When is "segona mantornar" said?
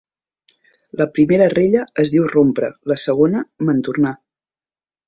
3.07-4.17